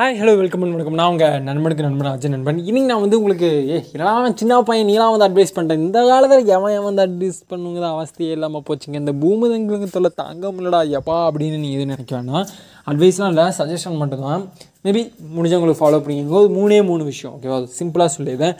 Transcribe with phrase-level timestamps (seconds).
[0.00, 2.60] Hi hello welcome வணக்கம் நான் உங்கள் நண்பனுக்கு நண்பன் அஜய் நண்பன்.
[2.68, 6.74] இன்னைக்கு நான் வந்து உங்களுக்கு ஏ நான் சின்ன பையன் நீலாம் வந்து அட்வைஸ் பண்ணுறேன் இந்த காலத்தில் எவன்
[6.76, 8.96] எவன் வந்து அட்வைஸ் பண்ணுங்கிற அவஸ்தையே இல்லாமல் போச்சுங்க.
[9.02, 12.46] இந்த பூமதங்களுக்கு தொல்லை தாங்க முடியலடா எப்பா அப்படின்னு நீ எதுவும் நினைக்க வேணாம்.
[12.92, 14.44] அட்வைஸ்லாம் இல்லை சஜஷன் மட்டும்தான்.
[14.86, 15.02] மேபி
[15.34, 16.38] முடிஞ்சவங்களுக்கு ஃபாலோ பண்ணிக்கோங்க.
[16.40, 18.54] ஒரு மூணே மூணு விஷயம் ஓகேவா சிம்பிளாக சொல்லிடுறேன்.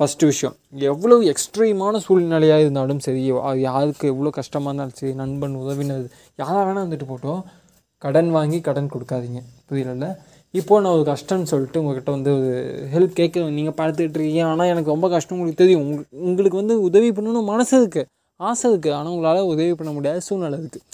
[0.00, 0.56] ஃபஸ்ட்டு விஷயம்
[0.94, 6.08] எவ்வளோ எக்ஸ்ட்ரீமான சூழ்நிலையாக இருந்தாலும் சரி அது யாருக்கு எவ்வளோ கஷ்டமாக இருந்தாலும் சரி நண்பன் உதவினது
[6.42, 7.40] யாராக வேணால் வந்துட்டு போட்டோம்
[8.02, 9.40] கடன் வாங்கி கடன் கொடுக்காதீங்க.
[9.70, 10.06] புரியல
[10.58, 12.48] இப்போது நான் ஒரு கஷ்டம்னு சொல்லிட்டு உங்கள்கிட்ட வந்து ஒரு
[12.94, 14.42] ஹெல்ப் கேட்க நீங்கள் பார்த்துக்கிட்டு இருக்கீங்க.
[14.52, 15.84] ஆனால் எனக்கு ரொம்ப கஷ்டம் உங்களுக்கு தெரியும்.
[15.84, 18.08] உங் உங்களுக்கு வந்து உதவி பண்ணணும் மனசு இருக்குது
[18.40, 20.84] ஆசை இருக்குது ஆனால் உங்களால் உதவி பண்ண முடியாத சூழ்நிலை இருக்குது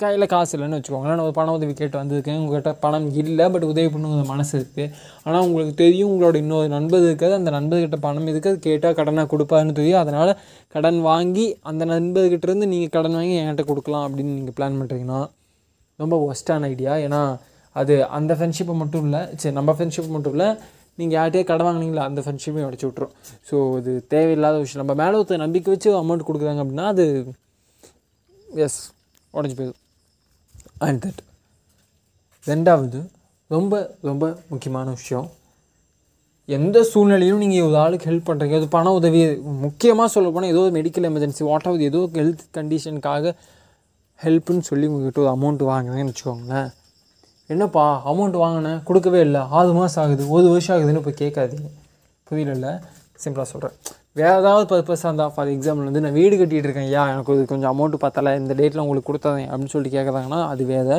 [0.00, 1.16] கையில் காசு இல்லைன்னு வச்சுக்கோங்களேன்.
[1.18, 2.38] நான் ஒரு பண உதவி கேட்டு வந்திருக்கேன்.
[2.42, 4.86] உங்கள்கிட்ட பணம் இல்லை பட் உதவி பண்ணுங்கிற மனசு இருக்குது
[5.26, 6.10] ஆனால் உங்களுக்கு தெரியும்.
[6.12, 8.52] உங்களோட இன்னொரு நண்பர் இருக்காது அந்த நண்பர்கிட்ட பணம் இருக்குது.
[8.54, 10.00] அது கேட்டால் கடனாக கொடுப்பாருன்னு தெரியும்.
[10.04, 10.32] அதனால்
[10.74, 15.22] கடன் வாங்கி அந்த நண்பர்கிட்ட இருந்து நீங்கள் கடன் வாங்கி என்கிட்ட கொடுக்கலாம் அப்படின்னு நீங்கள் பிளான் பண்ணுறீங்கன்னா
[15.98, 17.22] ரொம்ப ஒஸ்டான ஐடியா ஏன்னா
[17.80, 20.48] அது அந்த ஃப்ரெண்ட்ஷிப்பை மட்டும் இல்லை சரி நம்ம ஃப்ரெண்ட்ஷிப் மட்டும் இல்லை
[21.00, 23.14] நீங்கள் யார்கிட்டயே கடை வாங்கினீங்களா அந்த ஃப்ரெண்ட்ஷிப்பையும் உடச்சி விட்ரும்
[23.48, 24.82] ஸோ இது தேவையில்லாத விஷயம்.
[24.82, 27.04] நம்ம மேலே ஒருத்தர் நம்பிக்கை வச்சு அமௌண்ட் கொடுக்குறாங்க அப்படின்னா அது
[28.66, 28.80] எஸ்
[29.34, 29.80] உடஞ்சி போயிடும்.
[30.86, 31.22] அண்ட் தட்
[32.46, 33.00] ரெண்டாவது
[33.50, 33.74] ரொம்ப
[34.10, 35.26] ரொம்ப முக்கியமான விஷயம்.
[36.48, 39.20] எந்த சூழ்நிலையிலும் நீங்கள் ஒரு ஆளுக்கு ஹெல்ப் பண்ணுறீங்க அது பண உதவி
[39.66, 43.34] முக்கியமாக சொல்ல போனால் ஏதோ மெடிக்கல் எமர்ஜென்சி வாட் ஆகுது ஏதோ ஹெல்த் கண்டிஷனுக்காக
[44.20, 46.70] ஹெல்ப்புன்னு சொல்லி உங்கள்கிட்ட ஒரு அமௌண்ட் வாங்குறேன்னு வச்சுக்கோங்களேன்.
[47.52, 49.40] என்னப்பா அமௌண்ட் வாங்கினேன் கொடுக்கவே இல்லை.
[49.56, 51.68] ஆறு மாதம் ஆகுது ஒரு வருஷம் ஆகுதுன்னு இப்போ கேட்காதீங்க.
[52.28, 52.68] புரியல
[53.22, 53.74] சிம்பிளாக சொல்கிறேன்
[54.18, 57.96] வேறு ஏதாவது பர்பஸாக இருந்தால் ஃபார் எக்ஸாம்பிள் வந்து நான் வீடு கட்டிகிட்டு இருக்கேன் ஐயா எனக்கு கொஞ்சம் அமௌண்ட்
[58.04, 60.98] பத்தலை இந்த டேட்டில் உங்களுக்கு கொடுத்தாங்க அப்படின்னு சொல்லிட்டு கேட்குறாங்கன்னா அது வேறு.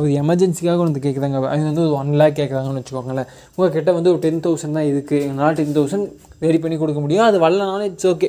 [0.00, 1.36] ஒரு எமர்ஜென்சிக்காக வந்து கேட்குறாங்க.
[1.52, 3.28] அது வந்து ஒரு ஒன் லேக் கேட்குறாங்கன்னு வச்சுக்கோங்களேன்.
[3.56, 6.06] உங்கள் கிட்ட வந்து ஒரு டென் தௌசண்ட் தான் இருக்குது எங்களால் டென் தௌசண்ட்
[6.46, 7.26] ரெடி பண்ணி கொடுக்க முடியும்.
[7.28, 8.28] அது வரலனாலும் இட்ஸ் ஓகே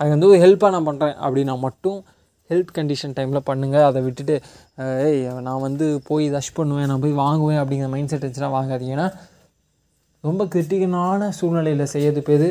[0.00, 1.98] அது வந்து ஒரு ஹெல்ப்பாக நான் பண்ணுறேன் அப்படின்னா மட்டும்
[2.50, 4.40] ஹெல்த் கண்டிஷன் டைமில் பண்ணுங்கள் அதை விட்டுட்டு
[5.06, 9.06] ஏய் நான் வந்து போய் ரஷ் பண்ணுவேன் நான் போய் வாங்குவேன் அப்படிங்கிற மைண்ட் செட் இருந்துச்சுன்னா வாங்காது ஏன்னா
[10.20, 12.48] ரொம்ப கிரிட்டிக்கலான சூழ்நிலையில் செய்யறது பேர்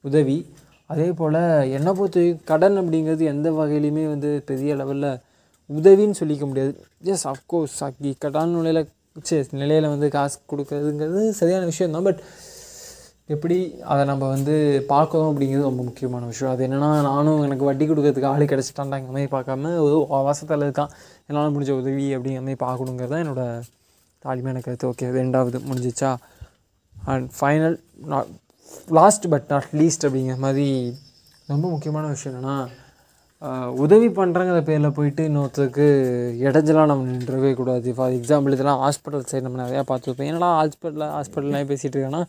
[0.00, 0.50] உதவி.
[0.86, 1.34] அதே போல்
[1.76, 5.20] என்னை பொறுத்தவரைக்கும் கடன் அப்படிங்கிறது எந்த வகையிலையுமே வந்து பெரிய லெவலில்
[5.70, 6.72] உதவின்னு சொல்லிக்க முடியாது.
[7.04, 8.88] எஸ் அஃப்கோர்ஸ் இக்கட்டான நிலையில்
[9.22, 12.20] சரி நிலையில் வந்து காசு கொடுக்குறதுங்கிறது சரியான விஷயம் தான் பட்
[13.34, 13.56] எப்படி
[13.92, 14.54] அதை நம்ம வந்து
[14.92, 16.52] பார்க்கணும் அப்படிங்கிறது ரொம்ப முக்கியமான விஷயம்.
[16.54, 20.92] அது என்னென்னா நானும் எனக்கு வட்டி கொடுக்கறதுக்கு ஆள் கிடச்சிட்டான்டா மாதிரி பார்க்காம ஒரு அவசரத்தில் இருக்கான்.
[21.28, 23.62] என்னால் முடிஞ்ச உதவி அப்படிங்கிற மாதிரி பார்க்கணுங்கிறது தான் என்னோடய
[24.24, 24.90] தாழ்மையான கருத்து.
[24.92, 26.12] ஓகே ரெண்டாவது முடிஞ்சிச்சா?
[27.12, 27.76] And final
[28.12, 28.30] not
[28.98, 30.66] last but not least அப்படிங்கிற மாதிரி
[31.52, 32.58] ரொம்ப முக்கியமான விஷயம் என்னென்னா
[33.84, 35.86] உதவி பண்ணுறங்கிற பேரில் போயிட்டு இன்னொருத்தருக்கு
[36.46, 37.92] இடைஞ்சலாம் நம்ம நின்றவே கூடாது.
[37.98, 40.30] ஃபார் எக்ஸாம்பிள் இதெல்லாம் ஹாஸ்பிட்டல் சைடு நம்ம நிறையா பார்த்துருப்போம்.
[40.30, 42.22] ஏன்னா ஹாஸ்பிட்டலில் ஹாஸ்பிட்டல்லாம் பேசிகிட்டு இருக்கேன்னா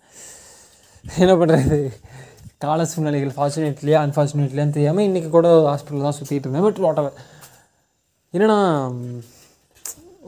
[1.04, 1.78] என்ன பண்ணுறது
[2.64, 6.66] கால சூழ்நிலைகள் ஃபார்ச்சுனேட்லியா அன்ஃபார்ச்சுனேட்லியான்னு தெரியாமல் இன்றைக்கி கூட ஹாஸ்பிட்டல் தான் சுற்றிட்டு இருந்தேன்.
[6.68, 7.16] பட் வாட் எவர்
[8.34, 8.58] என்னென்னா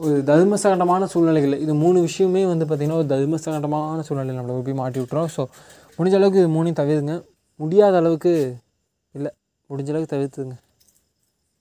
[0.04, 1.54] ஒரு தர்ம சங்கடமான சூழ்நிலைகள்.
[1.64, 5.42] இது மூணு விஷயமே வந்து பார்த்திங்கன்னா ஒரு தர்ம சங்கடமான சூழ்நிலை நம்மளை போய் மாட்டி விட்டுறோம் ஸோ
[5.98, 7.16] முடிஞ்ச அளவுக்கு இது மூணையும் தவிர்த்துங்க.
[7.60, 8.32] முடியாத அளவுக்கு
[9.14, 9.30] இல்லை
[9.70, 10.54] முடிஞ்ச அளவுக்கு தவிர்த்துங்க.